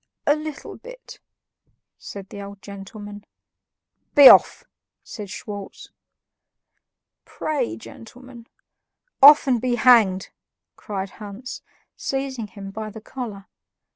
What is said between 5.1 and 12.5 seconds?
Schwartz. "Pray, gentlemen." "Off, and be hanged!" cried Hans, seizing